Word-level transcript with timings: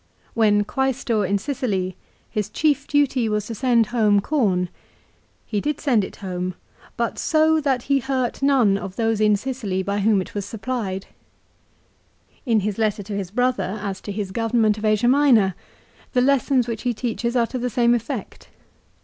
When 0.33 0.63
Quaestor 0.63 1.25
in 1.27 1.37
Sicily 1.37 1.95
his 2.27 2.49
chief 2.49 2.87
duty 2.87 3.29
was 3.29 3.45
to 3.45 3.53
send 3.53 3.85
home 3.93 4.19
corn. 4.19 4.69
He 5.45 5.61
did 5.61 5.79
send 5.79 6.03
it 6.03 6.15
home, 6.15 6.55
but 6.97 7.19
so, 7.19 7.59
that 7.61 7.83
he 7.83 7.99
hurt 7.99 8.41
none 8.41 8.79
of 8.79 8.95
those 8.95 9.21
in 9.21 9.35
Sicily 9.35 9.81
CICERO'S 9.81 9.85
RELIGION. 9.85 9.85
403 9.85 10.01
by 10.01 10.11
whom 10.11 10.21
it 10.23 10.33
was 10.33 10.45
supplied. 10.45 11.05
In 12.47 12.59
his 12.61 12.79
letter 12.79 13.03
to 13.03 13.13
his 13.13 13.29
"brother 13.29 13.77
as 13.79 14.01
to 14.01 14.11
his 14.11 14.31
government 14.31 14.79
of 14.79 14.85
Asia 14.85 15.07
Minor 15.07 15.53
the 16.13 16.21
lessons 16.21 16.67
which 16.67 16.81
he 16.81 16.95
teaches 16.95 17.35
are 17.35 17.45
to 17.45 17.59
the 17.59 17.69
same 17.69 17.93
effect. 17.93 18.47